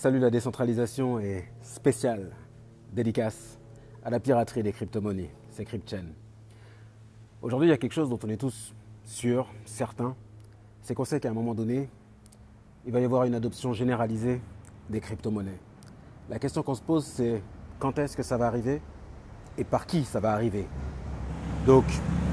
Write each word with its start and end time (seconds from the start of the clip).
Salut 0.00 0.18
la 0.18 0.30
décentralisation 0.30 1.20
est 1.20 1.44
spéciale, 1.60 2.30
dédicace 2.90 3.58
à 4.02 4.08
la 4.08 4.18
piraterie 4.18 4.62
des 4.62 4.72
crypto-monnaies, 4.72 5.30
c'est 5.50 5.66
CryptChain. 5.66 6.06
Aujourd'hui, 7.42 7.68
il 7.68 7.70
y 7.70 7.74
a 7.74 7.76
quelque 7.76 7.92
chose 7.92 8.08
dont 8.08 8.18
on 8.24 8.30
est 8.30 8.38
tous 8.38 8.72
sûrs, 9.04 9.46
certains, 9.66 10.16
c'est 10.80 10.94
qu'on 10.94 11.04
sait 11.04 11.20
qu'à 11.20 11.28
un 11.28 11.34
moment 11.34 11.54
donné, 11.54 11.90
il 12.86 12.92
va 12.92 13.00
y 13.00 13.04
avoir 13.04 13.24
une 13.24 13.34
adoption 13.34 13.74
généralisée 13.74 14.40
des 14.88 15.00
crypto-monnaies. 15.00 15.60
La 16.30 16.38
question 16.38 16.62
qu'on 16.62 16.74
se 16.74 16.80
pose, 16.80 17.04
c'est 17.04 17.42
quand 17.78 17.98
est-ce 17.98 18.16
que 18.16 18.22
ça 18.22 18.38
va 18.38 18.46
arriver 18.46 18.80
et 19.58 19.64
par 19.64 19.84
qui 19.84 20.04
ça 20.04 20.18
va 20.18 20.32
arriver? 20.32 20.66
Donc, 21.66 21.84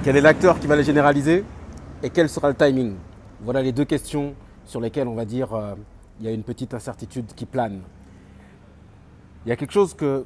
quel 0.05 0.15
est 0.15 0.21
l'acteur 0.21 0.61
qui 0.61 0.67
va 0.67 0.77
les 0.77 0.85
généraliser 0.85 1.43
et 2.01 2.09
quel 2.11 2.29
sera 2.29 2.47
le 2.47 2.55
timing? 2.55 2.95
Voilà 3.41 3.61
les 3.61 3.73
deux 3.73 3.83
questions 3.83 4.35
sur 4.63 4.79
lesquelles 4.79 5.09
on 5.09 5.15
va 5.15 5.25
dire 5.25 5.53
euh, 5.53 5.75
il 6.19 6.25
y 6.25 6.29
a 6.29 6.31
une 6.31 6.43
petite 6.43 6.73
incertitude 6.73 7.33
qui 7.35 7.45
plane. 7.45 7.81
Il 9.45 9.49
y 9.49 9.51
a 9.51 9.55
quelque 9.55 9.71
chose 9.71 9.93
que 9.93 10.25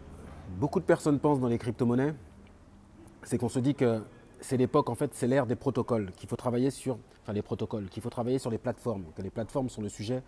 beaucoup 0.60 0.80
de 0.80 0.86
personnes 0.86 1.20
pensent 1.20 1.40
dans 1.40 1.48
les 1.48 1.58
crypto-monnaies, 1.58 2.14
c'est 3.24 3.38
qu'on 3.38 3.50
se 3.50 3.60
dit 3.60 3.76
que 3.76 4.02
c'est 4.40 4.58
l'époque, 4.58 4.90
en 4.90 4.96
fait, 4.96 5.14
c'est 5.14 5.28
l'ère 5.28 5.46
des 5.46 5.56
protocoles, 5.56 6.12
qu'il 6.14 6.28
faut 6.28 6.36
travailler 6.36 6.72
sur, 6.72 6.98
enfin 7.22 7.34
les 7.34 7.44
protocoles, 7.44 7.90
qu'il 7.90 8.02
faut 8.02 8.10
travailler 8.10 8.40
sur 8.40 8.50
les 8.50 8.58
plateformes, 8.58 9.04
que 9.16 9.22
les 9.22 9.30
plateformes 9.30 9.70
sont 9.70 9.82
le 9.82 9.90
sujet 9.90 10.24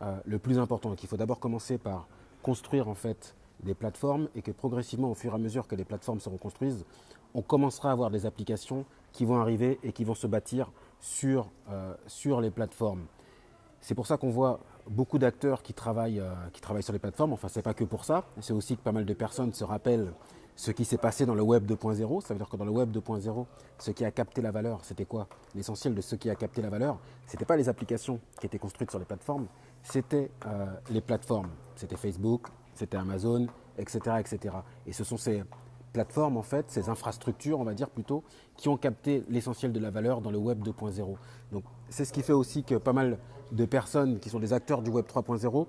euh, 0.00 0.16
le 0.24 0.38
plus 0.38 0.58
important, 0.58 0.94
qu'il 0.94 1.08
faut 1.08 1.16
d'abord 1.16 1.38
commencer 1.38 1.76
par 1.76 2.08
construire 2.42 2.88
en 2.88 2.94
fait 2.94 3.34
des 3.62 3.74
plateformes 3.74 4.28
et 4.34 4.42
que 4.42 4.52
progressivement, 4.52 5.10
au 5.10 5.14
fur 5.14 5.32
et 5.32 5.34
à 5.34 5.38
mesure 5.38 5.66
que 5.66 5.74
les 5.74 5.84
plateformes 5.84 6.20
se 6.20 6.28
reconstruisent, 6.28 6.86
on 7.34 7.42
commencera 7.42 7.90
à 7.90 7.92
avoir 7.92 8.10
des 8.10 8.24
applications 8.24 8.86
qui 9.12 9.24
vont 9.24 9.40
arriver 9.40 9.78
et 9.82 9.92
qui 9.92 10.04
vont 10.04 10.14
se 10.14 10.26
bâtir 10.26 10.70
sur, 11.00 11.50
euh, 11.70 11.94
sur 12.06 12.40
les 12.40 12.50
plateformes. 12.50 13.04
C'est 13.80 13.94
pour 13.94 14.06
ça 14.06 14.16
qu'on 14.16 14.30
voit 14.30 14.60
beaucoup 14.88 15.18
d'acteurs 15.18 15.62
qui, 15.62 15.74
travaillent, 15.74 16.20
euh, 16.20 16.32
qui 16.52 16.60
travaillent 16.60 16.82
sur 16.82 16.92
les 16.92 16.98
plateformes. 16.98 17.32
Enfin, 17.32 17.48
ce 17.48 17.58
n'est 17.58 17.62
pas 17.62 17.74
que 17.74 17.84
pour 17.84 18.04
ça. 18.04 18.24
C'est 18.40 18.52
aussi 18.52 18.76
que 18.76 18.82
pas 18.82 18.92
mal 18.92 19.04
de 19.04 19.14
personnes 19.14 19.52
se 19.52 19.64
rappellent 19.64 20.12
ce 20.56 20.72
qui 20.72 20.84
s'est 20.84 20.98
passé 20.98 21.24
dans 21.24 21.34
le 21.34 21.42
web 21.42 21.70
2.0. 21.70 22.20
Ça 22.20 22.34
veut 22.34 22.38
dire 22.38 22.48
que 22.48 22.56
dans 22.56 22.64
le 22.64 22.70
web 22.70 22.90
2.0, 22.90 23.46
ce 23.78 23.90
qui 23.92 24.04
a 24.04 24.10
capté 24.10 24.42
la 24.42 24.50
valeur, 24.50 24.84
c'était 24.84 25.04
quoi? 25.04 25.28
L'essentiel 25.54 25.94
de 25.94 26.00
ce 26.00 26.16
qui 26.16 26.30
a 26.30 26.34
capté 26.34 26.62
la 26.62 26.68
valeur, 26.68 26.98
ce 27.26 27.32
n'était 27.34 27.44
pas 27.44 27.56
les 27.56 27.68
applications 27.68 28.18
qui 28.40 28.46
étaient 28.46 28.58
construites 28.58 28.90
sur 28.90 28.98
les 28.98 29.04
plateformes, 29.04 29.46
c'était 29.82 30.30
euh, 30.46 30.66
les 30.90 31.00
plateformes. 31.00 31.50
C'était 31.76 31.96
Facebook, 31.96 32.48
c'était 32.74 32.96
Amazon, 32.96 33.46
etc., 33.78 34.16
etc. 34.18 34.56
Et 34.86 34.92
ce 34.92 35.04
sont 35.04 35.16
ces 35.16 35.44
plateformes, 35.92 36.36
en 36.36 36.42
fait, 36.42 36.70
ces 36.70 36.88
infrastructures, 36.88 37.60
on 37.60 37.64
va 37.64 37.74
dire 37.74 37.88
plutôt, 37.88 38.24
qui 38.56 38.68
ont 38.68 38.76
capté 38.76 39.24
l'essentiel 39.28 39.72
de 39.72 39.78
la 39.80 39.90
valeur 39.90 40.20
dans 40.20 40.30
le 40.30 40.38
web 40.38 40.60
2.0. 40.62 41.16
Donc 41.52 41.64
c'est 41.88 42.04
ce 42.04 42.12
qui 42.12 42.22
fait 42.22 42.32
aussi 42.32 42.64
que 42.64 42.74
pas 42.74 42.92
mal 42.92 43.18
de 43.52 43.64
personnes 43.64 44.18
qui 44.18 44.30
sont 44.30 44.40
des 44.40 44.52
acteurs 44.52 44.82
du 44.82 44.90
web 44.90 45.06
3.0 45.06 45.66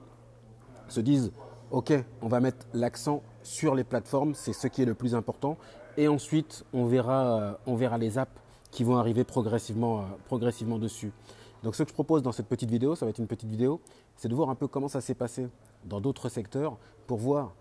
se 0.88 0.99
disent 0.99 1.31
OK, 1.72 1.94
on 2.21 2.27
va 2.27 2.39
mettre 2.39 2.66
l'accent 2.73 3.21
sur 3.44 3.75
les 3.75 3.83
plateformes, 3.83 4.33
c'est 4.33 4.53
ce 4.53 4.67
qui 4.67 4.81
est 4.81 4.86
le 4.86 4.95
plus 4.95 5.13
important. 5.13 5.58
Et 5.97 6.08
ensuite, 6.08 6.66
on 6.73 6.86
verra, 6.86 7.39
euh, 7.39 7.53
on 7.67 7.75
verra 7.75 7.97
les 7.97 8.17
apps 8.17 8.31
qui 8.71 8.83
vont 8.83 8.97
arriver 8.97 9.23
progressivement, 9.23 9.99
euh, 9.99 10.03
progressivement 10.25 10.80
dessus. 10.80 11.11
Donc 11.63 11.75
ce 11.75 11.83
que 11.83 11.89
je 11.89 11.94
propose 11.94 12.23
dans 12.23 12.31
cette 12.31 12.47
petite 12.47 12.71
vidéo, 12.71 12.95
ça 12.95 13.05
va 13.05 13.09
être 13.09 13.19
une 13.19 13.27
petite 13.27 13.49
vidéo, 13.49 13.81
c'est 14.16 14.30
de 14.30 14.36
voir 14.36 14.49
un 14.49 14.55
peu 14.55 14.67
comment 14.67 14.88
ça 14.88 15.02
s'est 15.02 15.14
passé 15.14 15.47
dans 15.86 15.99
d'autres 15.99 16.30
secteurs 16.30 16.77
pour 17.05 17.17
voir 17.17 17.53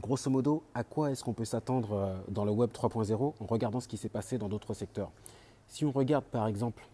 grosso 0.00 0.30
modo 0.30 0.62
à 0.74 0.84
quoi 0.84 1.10
est-ce 1.10 1.24
qu'on 1.24 1.32
peut 1.32 1.44
s'attendre 1.44 1.92
euh, 1.92 2.16
dans 2.28 2.44
le 2.44 2.52
web 2.52 2.70
3.0 2.70 3.34
en 3.40 3.46
regardant 3.46 3.80
ce 3.80 3.88
qui 3.88 3.96
s'est 3.96 4.08
passé 4.08 4.38
dans 4.38 4.48
d'autres 4.48 4.74
secteurs. 4.74 5.10
Si 5.66 5.84
on 5.84 5.90
regarde 5.90 6.24
par 6.24 6.46
exemple 6.46 6.86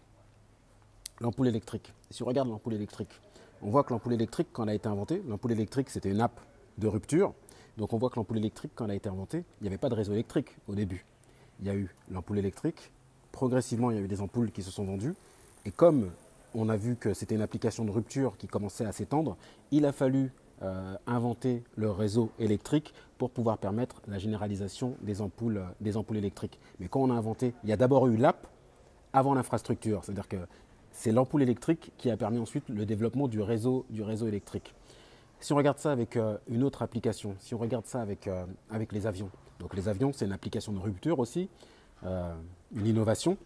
l'ampoule 1.19 1.47
électrique, 1.47 1.93
si 2.09 2.23
on 2.23 2.25
regarde 2.25 2.49
l'ampoule 2.49 2.73
électrique, 2.73 3.21
on 3.61 3.69
voit 3.69 3.83
que 3.83 3.91
l'ampoule 3.91 4.13
électrique, 4.13 4.47
quand 4.53 4.63
elle 4.63 4.69
a 4.69 4.73
été 4.73 4.87
inventée, 4.87 5.21
l'ampoule 5.27 5.51
électrique, 5.51 5.89
c'était 5.89 6.09
une 6.09 6.21
app 6.21 6.39
de 6.77 6.87
rupture. 6.87 7.33
Donc 7.77 7.93
on 7.93 7.97
voit 7.97 8.09
que 8.09 8.15
l'ampoule 8.15 8.37
électrique, 8.37 8.71
quand 8.75 8.85
elle 8.85 8.91
a 8.91 8.95
été 8.95 9.09
inventée, 9.09 9.43
il 9.59 9.63
n'y 9.63 9.67
avait 9.67 9.77
pas 9.77 9.89
de 9.89 9.95
réseau 9.95 10.13
électrique 10.13 10.55
au 10.67 10.75
début. 10.75 11.05
Il 11.59 11.67
y 11.67 11.69
a 11.69 11.75
eu 11.75 11.93
l'ampoule 12.09 12.39
électrique. 12.39 12.91
Progressivement, 13.31 13.91
il 13.91 13.97
y 13.97 13.99
a 13.99 14.01
eu 14.01 14.07
des 14.07 14.21
ampoules 14.21 14.51
qui 14.51 14.63
se 14.63 14.71
sont 14.71 14.85
vendues. 14.85 15.13
Et 15.65 15.71
comme 15.71 16.11
on 16.55 16.69
a 16.69 16.77
vu 16.77 16.95
que 16.95 17.13
c'était 17.13 17.35
une 17.35 17.41
application 17.41 17.85
de 17.85 17.91
rupture 17.91 18.37
qui 18.37 18.47
commençait 18.47 18.85
à 18.85 18.91
s'étendre, 18.91 19.37
il 19.71 19.85
a 19.85 19.91
fallu 19.91 20.31
euh, 20.61 20.95
inventer 21.05 21.63
le 21.75 21.91
réseau 21.91 22.31
électrique 22.39 22.93
pour 23.17 23.29
pouvoir 23.29 23.57
permettre 23.57 24.01
la 24.07 24.17
généralisation 24.17 24.95
des 25.01 25.21
ampoules, 25.21 25.63
des 25.79 25.95
ampoules 25.95 26.17
électriques. 26.17 26.59
Mais 26.79 26.87
quand 26.87 27.01
on 27.01 27.11
a 27.11 27.13
inventé, 27.13 27.53
il 27.63 27.69
y 27.69 27.73
a 27.73 27.77
d'abord 27.77 28.07
eu 28.07 28.17
l'app 28.17 28.47
avant 29.13 29.33
l'infrastructure. 29.33 30.03
C'est-à-dire 30.03 30.27
que 30.27 30.37
c'est 30.99 31.13
l'ampoule 31.13 31.43
électrique 31.43 31.93
qui 31.97 32.11
a 32.11 32.17
permis 32.17 32.39
ensuite 32.39 32.67
le 32.67 32.85
développement 32.85 33.29
du 33.29 33.39
réseau, 33.39 33.85
électrique. 34.27 34.75
Si 35.39 35.53
on 35.53 35.55
regarde 35.55 35.77
ça 35.77 35.93
avec 35.93 36.17
euh, 36.17 36.37
une 36.49 36.61
autre 36.61 36.81
application, 36.81 37.35
si 37.39 37.55
on 37.55 37.57
regarde 37.57 37.85
ça 37.85 38.01
avec, 38.01 38.27
euh, 38.27 38.45
avec 38.69 38.91
les 38.91 39.07
avions, 39.07 39.29
donc 39.59 39.73
les 39.75 39.87
avions 39.87 40.11
c'est 40.11 40.25
une 40.25 40.33
application 40.33 40.73
de 40.73 40.79
rupture 40.79 41.19
aussi, 41.19 41.47
euh, 42.03 42.33
une 42.75 42.85
innovation, 42.85 43.37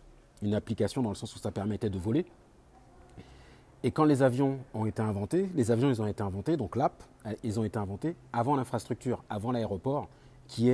une 0.42 0.56
application 0.56 1.04
dans 1.04 1.10
le 1.10 1.16
sens 1.16 1.36
où 1.36 1.38
ça 1.38 1.52
permettait 1.52 1.92
de 1.92 2.00
voler. 2.00 2.26
Et 3.84 3.92
quand 3.92 4.06
les 4.06 4.24
avions 4.24 4.58
ont 4.74 4.88
été 4.88 5.04
inventés, 5.04 5.48
les 5.54 5.70
avions 5.70 5.90
ils 5.90 6.02
ont 6.02 6.08
été 6.08 6.24
inventés, 6.24 6.58
donc 6.58 6.76
l'app, 6.76 7.04
ils 7.44 7.60
ont 7.60 7.64
été 7.64 7.78
inventés 7.78 8.16
avant 8.32 8.56
l'infrastructure, 8.56 9.24
avant 9.30 9.52
l'aéroport, 9.52 10.10
qui, 10.48 10.72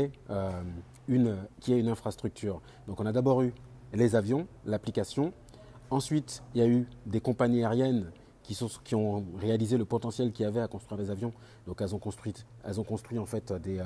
qui 1.60 1.74
est 1.74 1.80
une 1.80 1.90
infrastructure. 1.90 2.62
Donc 2.88 3.02
on 3.02 3.06
a 3.06 3.12
d'abord 3.12 3.42
eu 3.42 3.54
les 3.94 4.16
avions, 4.16 4.48
l'application, 4.66 5.34
Ensuite, 5.92 6.44
il 6.54 6.62
y 6.62 6.64
a 6.64 6.68
eu 6.68 6.88
des 7.06 7.20
compagnies 7.20 7.64
aériennes 7.64 8.12
qui, 8.84 8.96
ont 8.96 9.24
réalisé 9.38 9.78
le 9.78 9.86
potentiel 9.86 10.32
qu'il 10.32 10.44
y 10.44 10.48
avait 10.48 10.62
à 10.62 10.68
construire 10.68 11.00
des 11.00 11.12
avions. 11.12 11.32
Donc 11.68 11.82
elles 11.82 11.94
ont 11.94 12.00
construit, 12.00 12.34
elles 12.64 12.80
en 12.80 13.26
fait 13.26 13.54
des, 13.54 13.80
euh, 13.80 13.84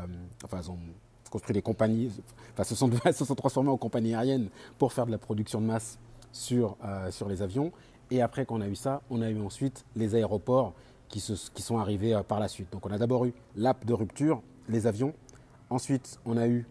elles 0.51 1.53
des 1.53 1.61
compagnies, 1.61 2.11
enfin 2.53 2.63
se 2.63 2.75
sont, 2.75 2.89
se 3.11 3.25
sont 3.25 3.35
transformées 3.35 3.69
en 3.69 3.77
compagnies 3.77 4.13
aériennes 4.13 4.49
pour 4.77 4.93
faire 4.93 5.05
de 5.05 5.11
la 5.11 5.17
production 5.17 5.59
de 5.59 5.65
masse 5.65 5.99
sur, 6.31 6.77
euh, 6.85 7.11
sur 7.11 7.27
les 7.27 7.41
avions. 7.41 7.71
Et 8.11 8.21
après 8.21 8.45
qu'on 8.45 8.61
a 8.61 8.67
eu 8.67 8.75
ça, 8.75 9.01
on 9.09 9.21
a 9.21 9.29
eu 9.29 9.41
ensuite 9.41 9.85
les 9.95 10.15
aéroports 10.15 10.73
qui 11.09 11.19
sont 11.19 11.77
arrivés 11.77 12.13
euh, 12.13 12.23
par 12.23 12.39
la 12.39 12.47
suite. 12.47 12.71
Donc 12.71 12.85
on 12.85 12.91
a 12.91 12.97
d'abord 12.97 13.25
eu 13.25 13.33
l'app 13.55 13.85
de 13.85 13.93
rupture, 13.93 14.41
les 14.69 14.87
avions. 14.87 15.13
Ensuite, 15.69 16.19
on 16.25 16.37
a 16.37 16.47
eu 16.47 16.65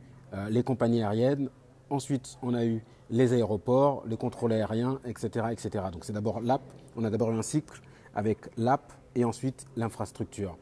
les 0.48 0.62
compagnies 0.62 1.02
aériennes. 1.02 1.50
Ensuite, 1.92 2.38
on 2.40 2.54
a 2.54 2.64
eu 2.64 2.82
les 3.10 3.34
aéroports, 3.34 4.02
les 4.06 4.16
contrôles 4.16 4.54
aériens, 4.54 4.98
etc. 5.04 5.48
etc. 5.50 5.84
Donc 5.92 6.06
c'est 6.06 6.14
d'abord 6.14 6.40
l'app, 6.40 6.62
on 6.96 7.04
a 7.04 7.10
d'abord 7.10 7.30
eu 7.32 7.34
un 7.34 7.42
cycle 7.42 7.82
avec 8.14 8.38
l'app 8.56 8.94
et 9.14 9.26
ensuite 9.26 9.66
l'infrastructure. 9.76 10.56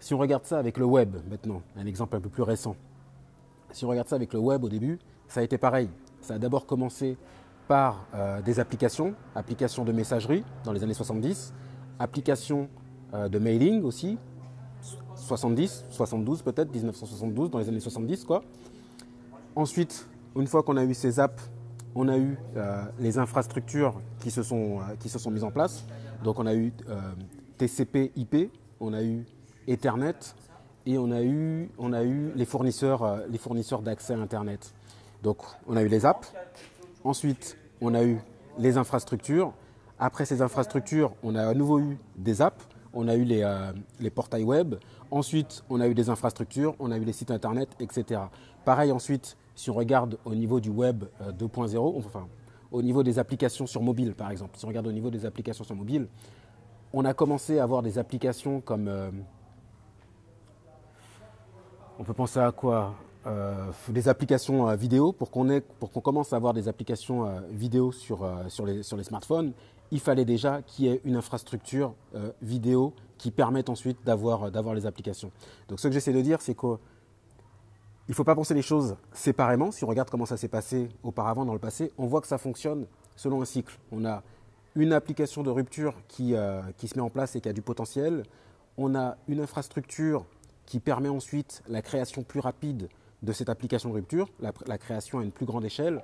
Si 0.00 0.12
on 0.12 0.18
regarde 0.18 0.44
ça 0.44 0.58
avec 0.58 0.76
le 0.76 0.84
web 0.84 1.16
maintenant, 1.30 1.62
un 1.78 1.86
exemple 1.86 2.14
un 2.14 2.20
peu 2.20 2.28
plus 2.28 2.42
récent, 2.42 2.76
si 3.72 3.86
on 3.86 3.88
regarde 3.88 4.06
ça 4.06 4.16
avec 4.16 4.34
le 4.34 4.38
web 4.38 4.62
au 4.62 4.68
début, 4.68 4.98
ça 5.28 5.40
a 5.40 5.44
été 5.44 5.56
pareil. 5.56 5.88
Ça 6.20 6.34
a 6.34 6.38
d'abord 6.38 6.66
commencé 6.66 7.16
par 7.66 8.04
euh, 8.14 8.42
des 8.42 8.60
applications, 8.60 9.14
applications 9.34 9.86
de 9.86 9.92
messagerie 9.92 10.44
dans 10.64 10.74
les 10.74 10.82
années 10.82 10.92
70, 10.92 11.54
applications 11.98 12.68
euh, 13.14 13.30
de 13.30 13.38
mailing 13.38 13.82
aussi, 13.82 14.18
70, 15.14 15.86
72 15.88 16.42
peut-être, 16.42 16.70
1972, 16.70 17.50
dans 17.50 17.58
les 17.60 17.68
années 17.70 17.80
70 17.80 18.24
quoi. 18.24 18.42
Ensuite, 19.56 20.06
une 20.36 20.46
fois 20.46 20.62
qu'on 20.62 20.76
a 20.76 20.84
eu 20.84 20.94
ces 20.94 21.20
apps 21.20 21.50
on 21.94 22.08
a 22.08 22.16
eu 22.16 22.38
euh, 22.56 22.84
les 22.98 23.18
infrastructures 23.18 24.00
qui 24.20 24.30
se, 24.30 24.42
sont, 24.42 24.78
euh, 24.78 24.96
qui 24.98 25.08
se 25.08 25.18
sont 25.18 25.30
mises 25.30 25.44
en 25.44 25.50
place. 25.50 25.84
Donc 26.22 26.38
on 26.38 26.46
a 26.46 26.54
eu 26.54 26.72
euh, 26.88 27.00
TCP 27.58 28.12
IP, 28.16 28.50
on 28.80 28.92
a 28.92 29.02
eu 29.02 29.24
Ethernet 29.66 30.14
et 30.86 30.98
on 30.98 31.10
a 31.10 31.22
eu, 31.22 31.68
les 32.34 32.44
fournisseurs 32.46 33.82
d'accès 33.82 34.14
à 34.14 34.18
Internet. 34.18 34.72
Donc 35.22 35.38
on 35.66 35.76
a 35.76 35.82
eu 35.82 35.88
les 35.88 36.06
apps, 36.06 36.32
ensuite 37.04 37.56
on 37.80 37.94
a 37.94 38.02
eu 38.02 38.18
les 38.58 38.76
infrastructures. 38.76 39.52
Après 39.98 40.24
ces 40.24 40.40
infrastructures, 40.40 41.12
on 41.22 41.34
a 41.34 41.46
à 41.46 41.54
nouveau 41.54 41.78
eu 41.78 41.98
des 42.16 42.40
apps, 42.40 42.66
on 42.94 43.08
a 43.08 43.14
eu 43.14 43.24
les, 43.24 43.48
les 44.00 44.10
portails 44.10 44.44
web, 44.44 44.74
ensuite 45.10 45.64
on 45.70 45.80
a 45.80 45.88
eu 45.88 45.94
des 45.94 46.10
infrastructures, 46.10 46.74
on 46.78 46.90
a 46.90 46.98
eu 46.98 47.04
les 47.04 47.12
sites 47.12 47.30
Internet, 47.30 47.68
etc. 47.80 48.22
Pareil 48.64 48.92
ensuite 48.92 49.36
si 49.54 49.70
on 49.70 49.74
regarde 49.74 50.18
au 50.24 50.34
niveau 50.34 50.58
du 50.58 50.70
web 50.70 51.04
2.0, 51.38 51.76
euh, 51.76 51.98
enfin 51.98 52.28
au 52.72 52.82
niveau 52.82 53.02
des 53.02 53.18
applications 53.18 53.66
sur 53.66 53.82
mobile 53.82 54.14
par 54.14 54.30
exemple, 54.30 54.56
si 54.56 54.64
on 54.64 54.68
regarde 54.68 54.86
au 54.86 54.92
niveau 54.92 55.10
des 55.10 55.26
applications 55.26 55.64
sur 55.64 55.74
mobile, 55.74 56.08
on 56.92 57.04
a 57.04 57.14
commencé 57.14 57.58
à 57.58 57.64
avoir 57.64 57.82
des 57.82 57.98
applications 57.98 58.60
comme... 58.60 58.88
Euh, 58.88 59.10
on 61.98 62.04
peut 62.04 62.14
penser 62.14 62.40
à 62.40 62.50
quoi 62.50 62.94
euh, 63.26 63.70
Des 63.88 64.08
applications 64.08 64.74
vidéo. 64.74 65.12
Pour 65.12 65.30
qu'on 65.30 66.00
commence 66.00 66.32
à 66.32 66.36
avoir 66.36 66.54
des 66.54 66.66
applications 66.66 67.30
vidéo 67.50 67.92
sur 67.92 68.24
les 68.64 69.04
smartphones, 69.04 69.52
il 69.90 70.00
fallait 70.00 70.24
déjà 70.24 70.62
qu'il 70.62 70.84
y 70.84 70.88
ait 70.88 71.00
une 71.04 71.16
infrastructure 71.16 71.94
vidéo 72.42 72.94
qui 73.18 73.30
permette 73.30 73.68
ensuite 73.68 73.98
d'avoir 74.04 74.74
les 74.74 74.86
applications. 74.86 75.30
Donc 75.68 75.80
ce 75.80 75.88
que 75.88 75.94
j'essaie 75.94 76.12
de 76.12 76.20
dire, 76.20 76.40
c'est 76.40 76.54
que 76.54 76.78
il 78.10 78.12
ne 78.12 78.16
faut 78.16 78.24
pas 78.24 78.34
penser 78.34 78.54
les 78.54 78.62
choses 78.62 78.96
séparément. 79.12 79.70
Si 79.70 79.84
on 79.84 79.86
regarde 79.86 80.10
comment 80.10 80.26
ça 80.26 80.36
s'est 80.36 80.48
passé 80.48 80.88
auparavant 81.04 81.44
dans 81.44 81.52
le 81.52 81.60
passé, 81.60 81.92
on 81.96 82.08
voit 82.08 82.20
que 82.20 82.26
ça 82.26 82.38
fonctionne 82.38 82.86
selon 83.14 83.40
un 83.40 83.44
cycle. 83.44 83.78
On 83.92 84.04
a 84.04 84.24
une 84.74 84.92
application 84.92 85.44
de 85.44 85.50
rupture 85.50 85.94
qui, 86.08 86.34
euh, 86.34 86.60
se 86.76 86.96
met 86.96 87.02
en 87.02 87.08
place 87.08 87.36
et 87.36 87.40
qui 87.40 87.48
a 87.48 87.52
du 87.52 87.62
potentiel. 87.62 88.24
on 88.76 88.96
a 88.96 89.16
une 89.28 89.38
infrastructure 89.38 90.24
qui 90.66 90.80
permet 90.80 91.08
ensuite 91.08 91.62
la 91.68 91.82
création 91.82 92.24
plus 92.24 92.40
rapide 92.40 92.88
de 93.22 93.32
cette 93.32 93.48
application 93.48 93.90
de 93.90 93.94
rupture, 93.94 94.28
la, 94.40 94.78
création 94.78 95.20
à 95.20 95.22
une 95.22 95.30
plus 95.30 95.46
grande 95.46 95.64
échelle. 95.64 96.02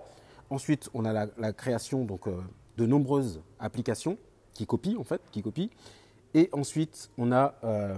Ensuite, 0.50 0.90
on 0.94 1.04
a 1.04 1.12
la, 1.12 1.52
création 1.52 2.04
donc, 2.04 2.28
euh, 2.28 2.40
de 2.76 2.86
nombreuses 2.86 3.40
applications 3.58 4.18
qui 4.54 4.66
copient, 4.66 4.98
en 4.98 5.04
fait, 5.04 5.20
qui 5.30 5.42
copient. 5.42 5.68
Et 6.34 6.48
ensuite, 6.52 7.10
on 7.18 7.32
a 7.32 7.54
euh, 7.64 7.96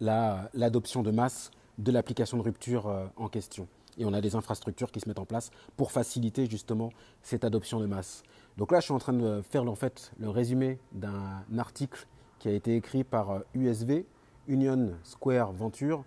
l'adoption 0.00 1.02
de 1.02 1.10
masse 1.10 1.50
de 1.78 1.92
l'application 1.92 2.38
de 2.38 2.42
rupture 2.42 2.86
euh, 2.86 3.06
en 3.16 3.28
question. 3.28 3.68
Et 3.98 4.04
on 4.04 4.12
a 4.12 4.20
des 4.20 4.34
infrastructures 4.34 4.90
qui 4.90 5.00
se 5.00 5.08
mettent 5.08 5.18
en 5.18 5.24
place 5.24 5.50
pour 5.76 5.90
faciliter 5.90 6.46
justement 6.46 6.90
cette 7.22 7.44
adoption 7.44 7.80
de 7.80 7.86
masse. 7.86 8.22
Donc 8.56 8.72
là, 8.72 8.80
je 8.80 8.84
suis 8.84 8.94
en 8.94 8.98
train 8.98 9.12
de 9.12 9.42
faire 9.42 9.64
le 9.64 10.28
résumé 10.28 10.78
d'un 10.92 11.44
article 11.58 12.06
qui 12.38 12.48
a 12.48 12.52
été 12.52 12.76
écrit 12.76 13.04
par 13.04 13.42
USV, 13.54 13.92
euh, 13.92 14.02
Union 14.48 14.92
Square 15.02 15.52
Venture, 15.52 16.04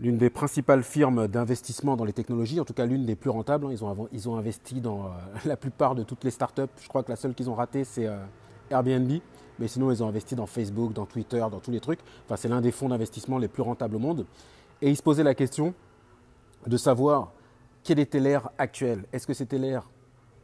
l'une 0.00 0.16
des 0.16 0.30
principales 0.30 0.82
firmes 0.82 1.28
d'investissement 1.28 1.96
dans 1.96 2.04
les 2.04 2.12
technologies, 2.12 2.58
en 2.58 2.64
tout 2.64 2.72
cas 2.72 2.86
l'une 2.86 3.04
des 3.04 3.16
plus 3.16 3.30
rentables. 3.30 3.66
Hein. 3.66 4.06
Ils 4.12 4.28
ont, 4.28 4.36
investi 4.36 4.80
dans 4.80 5.04
euh, 5.04 5.08
la 5.44 5.56
plupart 5.56 5.94
de 5.94 6.02
toutes 6.02 6.24
les 6.24 6.30
startups. 6.30 6.62
Je 6.82 6.88
crois 6.88 7.02
que 7.02 7.10
la 7.10 7.16
seule 7.16 7.34
qu'ils 7.34 7.50
ont 7.50 7.54
ratée, 7.54 7.84
c'est 7.84 8.06
euh, 8.06 8.18
Airbnb. 8.70 9.20
Mais 9.58 9.68
sinon, 9.68 9.90
ils 9.90 10.02
ont 10.02 10.08
investi 10.08 10.34
dans 10.34 10.46
Facebook, 10.46 10.94
dans 10.94 11.04
Twitter, 11.04 11.44
dans 11.50 11.60
tous 11.60 11.70
les 11.70 11.80
trucs. 11.80 12.00
Enfin, 12.24 12.36
c'est 12.36 12.48
l'un 12.48 12.62
des 12.62 12.72
fonds 12.72 12.88
d'investissement 12.88 13.36
les 13.36 13.48
plus 13.48 13.62
rentables 13.62 13.94
au 13.94 13.98
monde. 13.98 14.24
Et 14.80 14.88
ils 14.88 14.96
se 14.96 15.02
posaient 15.02 15.22
la 15.22 15.34
question 15.34 15.74
de 16.66 16.76
savoir 16.78 17.32
quelle 17.84 17.98
était 17.98 18.20
l'ère 18.20 18.48
actuelle. 18.56 19.04
Est-ce 19.12 19.26
que 19.26 19.34
c'était 19.34 19.58
l'ère 19.58 19.90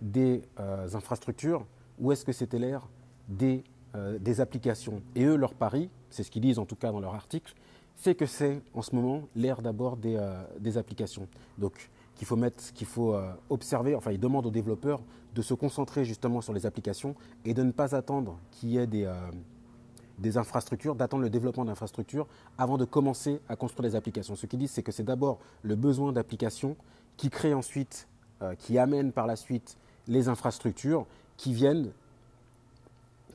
des 0.01 0.43
euh, 0.61 0.87
infrastructures 0.93 1.65
ou 1.99 2.13
est-ce 2.13 2.27
que 2.27 2.33
c'était 2.33 2.59
l'ère 2.59 2.87
des 3.29 4.41
applications? 4.43 5.01
Et 5.15 5.25
eux, 5.25 5.37
leur 5.37 5.55
pari, 5.55 5.89
c'est 6.11 6.23
ce 6.23 6.31
qu'ils 6.31 6.43
disent 6.43 6.59
en 6.59 6.67
tout 6.67 6.77
cas 6.77 6.93
dans 6.93 7.01
leur 7.01 7.15
article, 7.15 7.55
c'est 7.97 8.15
que 8.15 8.27
c'est 8.27 8.61
en 8.75 8.83
ce 8.83 8.95
moment 8.95 9.23
l'ère 9.35 9.63
d'abord 9.63 9.97
des, 9.97 10.17
euh, 10.17 10.79
applications. 10.79 11.27
Donc 11.59 11.91
qu'il 12.15 12.27
faut, 12.27 12.37
mettre, 12.37 12.73
qu'il 12.73 12.87
faut 12.87 13.15
euh, 13.15 13.33
observer, 13.51 13.95
enfin 13.95 14.13
il 14.13 14.21
demande 14.21 14.47
aux 14.47 14.51
développeurs 14.51 15.01
de 15.35 15.43
se 15.43 15.55
concentrer 15.55 16.05
justement 16.05 16.41
sur 16.41 16.53
les 16.53 16.65
applications 16.65 17.15
et 17.45 17.53
de 17.53 17.63
ne 17.63 17.73
pas 17.73 17.95
attendre 17.95 18.39
qu'il 18.53 18.71
y 18.71 18.79
ait 18.79 18.87
des, 18.87 19.05
euh, 19.05 19.15
des 20.19 20.39
infrastructures, 20.39 20.95
d'attendre 20.95 21.23
le 21.23 21.31
développement 21.31 21.65
d'infrastructures 21.65 22.27
avant 22.57 22.79
de 22.79 22.85
commencer 22.85 23.41
à 23.49 23.57
construire 23.57 23.91
des 23.91 23.97
applications. 23.97 24.37
Ce 24.37 24.47
qu'ils 24.47 24.59
disent, 24.59 24.71
c'est 24.71 24.83
que 24.83 24.93
c'est 24.93 25.03
d'abord 25.03 25.39
le 25.63 25.75
besoin 25.75 26.13
d'applications 26.13 26.77
qui 27.17 27.29
crée 27.31 27.55
ensuite, 27.55 28.09
qui 28.59 28.79
amène 28.79 29.13
par 29.13 29.27
la 29.27 29.37
suite 29.37 29.79
les 30.07 30.29
infrastructures 30.29 31.07
qui 31.39 31.55
viennent, 31.55 31.91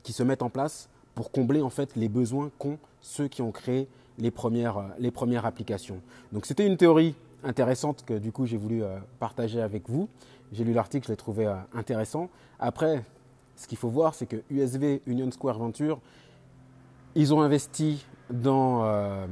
qui 0.04 0.12
se 0.12 0.22
mettent 0.22 0.42
en 0.42 0.50
place 0.50 0.88
pour 1.14 1.30
combler 1.30 1.62
en 1.62 1.70
fait 1.70 1.94
les 1.96 2.08
besoins 2.08 2.50
qu'ont 2.58 2.78
ceux 3.00 3.28
qui 3.28 3.42
ont 3.42 3.52
créé 3.52 3.88
les 4.18 4.30
premières, 4.30 4.78
euh, 4.78 4.88
les 4.98 5.10
premières 5.10 5.46
applications. 5.46 6.00
Donc 6.32 6.46
c'était 6.46 6.66
une 6.66 6.76
théorie 6.76 7.14
intéressante 7.44 8.04
que 8.04 8.14
du 8.14 8.32
coup 8.32 8.46
j'ai 8.46 8.56
voulu 8.56 8.82
euh, 8.82 8.98
partager 9.18 9.60
avec 9.60 9.88
vous. 9.88 10.08
J'ai 10.52 10.64
lu 10.64 10.72
l'article, 10.72 11.06
je 11.06 11.12
l'ai 11.12 11.16
trouvé 11.16 11.46
euh, 11.46 11.54
intéressant. 11.74 12.28
Après, 12.58 13.04
ce 13.56 13.66
qu'il 13.66 13.78
faut 13.78 13.88
voir, 13.88 14.14
c'est 14.14 14.26
que 14.26 14.42
USV, 14.50 15.02
Union 15.06 15.30
Square 15.30 15.58
Venture, 15.58 16.00
ils 17.14 17.34
ont 17.34 17.42
investi 17.42 18.06
dans, 18.30 19.26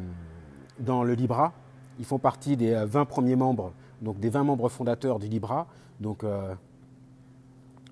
dans 0.79 1.03
le 1.03 1.15
Libra. 1.15 1.55
Ils 1.99 2.05
font 2.05 2.19
partie 2.19 2.55
des 2.56 2.85
20 2.85 3.06
premiers 3.06 3.37
membres, 3.37 3.73
donc 4.03 4.21
des 4.21 4.29
20 4.29 4.44
membres 4.44 4.69
fondateurs 4.69 5.19
du 5.19 5.29
Libra. 5.29 5.67
Donc 5.99 6.23
il 6.23 6.56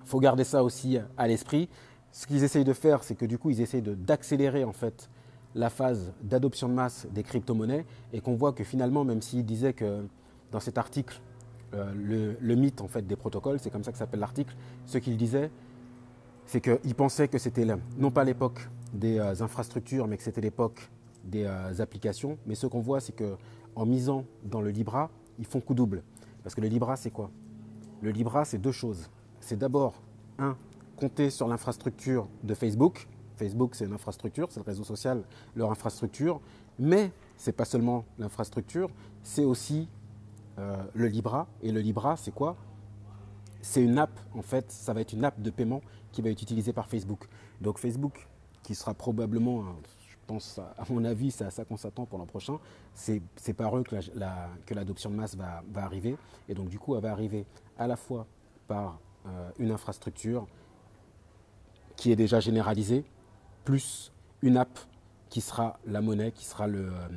faut 0.05 0.19
garder 0.19 0.43
ça 0.43 0.63
aussi 0.63 0.99
à 1.17 1.27
l'esprit. 1.27 1.67
Ce 2.11 2.27
qu'ils 2.27 2.43
essayent 2.43 2.63
de 2.63 2.73
faire, 2.73 3.03
c'est 3.03 3.15
que 3.15 3.25
du 3.25 3.39
coup, 3.39 3.49
ils 3.49 3.61
essayent 3.61 3.81
d'accélérer 3.81 4.63
en 4.63 4.73
fait 4.73 5.09
la 5.55 5.69
phase 5.69 6.13
d'adoption 6.21 6.69
de 6.69 6.73
masse 6.73 7.07
des 7.11 7.23
crypto-monnaies 7.23 7.85
et 8.13 8.21
qu'on 8.21 8.35
voit 8.35 8.53
que 8.53 8.63
finalement, 8.63 9.03
même 9.03 9.21
s'il 9.21 9.45
disait 9.45 9.73
que 9.73 10.05
dans 10.51 10.59
cet 10.59 10.77
article, 10.77 11.21
euh, 11.73 12.35
le, 12.41 12.55
mythe 12.55 12.81
en 12.81 12.87
fait 12.87 13.05
des 13.05 13.15
protocoles, 13.15 13.59
c'est 13.59 13.69
comme 13.69 13.83
ça 13.83 13.91
que 13.91 13.97
s'appelle 13.97 14.19
l'article, 14.19 14.55
ce 14.85 14.97
qu'il 14.97 15.17
disait, 15.17 15.51
c'est 16.45 16.61
qu'il 16.61 16.95
pensait 16.95 17.27
que 17.27 17.37
c'était 17.37 17.65
non 17.97 18.09
pas 18.09 18.23
l'époque 18.23 18.69
des 18.93 19.19
euh, 19.19 19.41
infrastructures, 19.41 20.07
mais 20.07 20.17
que 20.17 20.23
c'était 20.23 20.41
l'époque 20.41 20.89
des 21.23 21.43
euh, 21.45 21.79
applications. 21.79 22.37
Mais 22.47 22.55
ce 22.55 22.65
qu'on 22.65 22.79
voit, 22.79 22.99
c'est 22.99 23.13
qu'en 23.13 23.85
misant 23.85 24.25
dans 24.43 24.61
le 24.61 24.71
Libra, 24.71 25.11
ils 25.37 25.45
font 25.45 25.61
coup 25.61 25.75
double. 25.75 26.01
Parce 26.43 26.55
que 26.55 26.61
le 26.61 26.67
Libra, 26.67 26.95
c'est 26.95 27.11
quoi? 27.11 27.29
Le 28.01 28.11
Libra, 28.11 28.45
c'est 28.45 28.57
deux 28.57 28.71
choses. 28.71 29.09
C'est 29.39 29.57
d'abord, 29.57 29.93
un, 30.39 30.57
compter 30.95 31.29
sur 31.29 31.47
l'infrastructure 31.47 32.27
de 32.43 32.53
Facebook, 32.53 33.07
Facebook, 33.39 33.75
c'est 33.75 33.85
une 33.85 33.93
infrastructure, 33.93 34.47
c'est 34.51 34.59
le 34.59 34.65
réseau 34.65 34.83
social, 34.83 35.23
leur 35.55 35.71
infrastructure. 35.71 36.39
Mais 36.77 37.11
ce 37.37 37.49
n'est 37.49 37.53
pas 37.53 37.65
seulement 37.65 38.05
l'infrastructure, 38.17 38.89
c'est 39.23 39.45
aussi 39.45 39.87
euh, 40.59 40.75
le 40.93 41.07
Libra. 41.07 41.47
Et 41.63 41.71
le 41.71 41.79
Libra, 41.79 42.17
c'est 42.17 42.33
quoi? 42.33 42.55
C'est 43.61 43.81
une 43.81 43.97
app, 43.97 44.11
en 44.35 44.41
fait, 44.41 44.71
ça 44.71 44.93
va 44.93 45.01
être 45.01 45.13
une 45.13 45.25
app 45.25 45.41
de 45.41 45.49
paiement 45.49 45.81
qui 46.11 46.21
va 46.21 46.29
être 46.29 46.41
utilisée 46.41 46.73
par 46.73 46.87
Facebook. 46.87 47.27
Donc 47.61 47.77
Facebook, 47.77 48.27
qui 48.63 48.75
sera 48.75 48.93
probablement, 48.93 49.63
je 50.07 50.15
pense, 50.27 50.59
à 50.59 50.83
mon 50.89 51.03
avis, 51.03 51.31
c'est 51.31 51.45
à 51.45 51.51
ça 51.51 51.65
qu'on 51.65 51.77
s'attend 51.77 52.05
pour 52.05 52.19
l'an 52.19 52.25
prochain, 52.25 52.59
c'est 52.93 53.53
par 53.53 53.77
eux 53.77 53.83
que 53.83 54.73
l'adoption 54.73 55.09
de 55.09 55.15
masse 55.15 55.35
va, 55.35 55.63
arriver. 55.75 56.17
Et 56.47 56.53
donc, 56.53 56.69
du 56.69 56.79
coup, 56.79 56.95
elle 56.95 57.01
va 57.01 57.11
arriver 57.11 57.45
à 57.77 57.87
la 57.87 57.95
fois 57.95 58.27
par 58.67 58.99
euh, 59.25 59.49
une 59.59 59.71
infrastructure 59.71 60.45
qui 61.95 62.11
est 62.11 62.15
déjà 62.15 62.39
généralisée, 62.39 63.03
plus 63.69 64.11
une 64.41 64.57
app 64.57 64.79
qui 65.29 65.41
sera 65.41 65.77
la 65.85 66.01
monnaie, 66.01 66.31
qui 66.31 66.43
sera 66.43 66.65
le, 66.65 66.87
euh, 66.87 67.07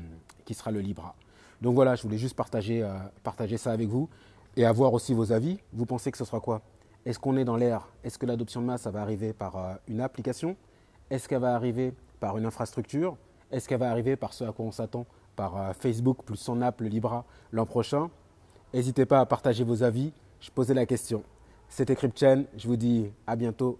qui 0.44 0.52
sera 0.52 0.70
le 0.70 0.80
Libra. 0.80 1.14
Donc 1.62 1.74
voilà, 1.74 1.94
je 1.94 2.02
voulais 2.02 2.18
juste 2.18 2.36
partager, 2.36 2.82
euh, 2.82 2.92
partager 3.22 3.56
ça 3.56 3.72
avec 3.72 3.88
vous 3.88 4.10
et 4.58 4.66
avoir 4.66 4.92
aussi 4.92 5.14
vos 5.14 5.32
avis. 5.32 5.58
Vous 5.72 5.86
pensez 5.86 6.12
que 6.12 6.18
ce 6.18 6.26
sera 6.26 6.40
quoi? 6.40 6.60
Est-ce 7.06 7.18
qu'on 7.18 7.38
est 7.38 7.46
dans 7.46 7.56
l'ère? 7.56 7.88
Est-ce 8.04 8.18
que 8.18 8.26
l'adoption 8.26 8.60
de 8.60 8.66
masse, 8.66 8.82
ça 8.82 8.90
va 8.90 9.00
arriver 9.00 9.32
par 9.32 9.56
euh, 9.56 9.74
une 9.88 10.02
application? 10.02 10.54
Est-ce 11.08 11.26
qu'elle 11.26 11.40
va 11.40 11.54
arriver 11.54 11.94
par 12.20 12.36
une 12.36 12.44
infrastructure? 12.44 13.16
Est-ce 13.50 13.66
qu'elle 13.66 13.80
va 13.80 13.90
arriver 13.90 14.16
par 14.16 14.34
ce 14.34 14.44
à 14.44 14.52
quoi 14.52 14.66
on 14.66 14.72
s'attend 14.72 15.06
Par 15.36 15.74
Facebook 15.74 16.18
plus 16.22 16.36
son 16.36 16.60
app, 16.60 16.82
le 16.82 16.88
Libra, 16.88 17.24
l'an 17.50 17.64
prochain? 17.64 18.10
N'hésitez 18.74 19.06
pas 19.06 19.20
à 19.20 19.24
partager 19.24 19.64
vos 19.64 19.82
avis. 19.82 20.12
Je 20.38 20.50
posais 20.50 20.74
la 20.74 20.84
question. 20.84 21.22
C'était 21.70 21.96
CryptChain. 21.96 22.44
Je 22.58 22.68
vous 22.68 22.76
dis 22.76 23.10
à 23.26 23.36
bientôt 23.36 23.78